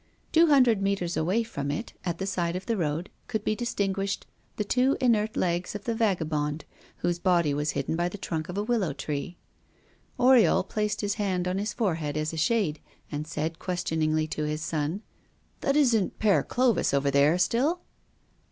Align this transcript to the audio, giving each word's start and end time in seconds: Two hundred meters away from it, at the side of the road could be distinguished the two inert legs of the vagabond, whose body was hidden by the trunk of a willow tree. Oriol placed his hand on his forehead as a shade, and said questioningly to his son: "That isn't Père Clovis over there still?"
Two 0.31 0.47
hundred 0.47 0.81
meters 0.81 1.15
away 1.15 1.43
from 1.43 1.69
it, 1.69 1.93
at 2.03 2.17
the 2.17 2.25
side 2.25 2.55
of 2.55 2.65
the 2.65 2.75
road 2.75 3.11
could 3.27 3.43
be 3.43 3.55
distinguished 3.55 4.25
the 4.55 4.63
two 4.63 4.97
inert 4.99 5.37
legs 5.37 5.75
of 5.75 5.83
the 5.83 5.93
vagabond, 5.93 6.65
whose 7.05 7.19
body 7.19 7.53
was 7.53 7.73
hidden 7.73 7.95
by 7.95 8.09
the 8.09 8.17
trunk 8.17 8.49
of 8.49 8.57
a 8.57 8.63
willow 8.63 8.93
tree. 8.93 9.37
Oriol 10.19 10.67
placed 10.67 11.01
his 11.01 11.13
hand 11.21 11.47
on 11.47 11.59
his 11.59 11.71
forehead 11.71 12.17
as 12.17 12.33
a 12.33 12.37
shade, 12.37 12.79
and 13.11 13.27
said 13.27 13.59
questioningly 13.59 14.25
to 14.25 14.43
his 14.45 14.63
son: 14.63 15.03
"That 15.59 15.75
isn't 15.77 16.17
Père 16.17 16.47
Clovis 16.47 16.95
over 16.95 17.11
there 17.11 17.37
still?" 17.37 17.81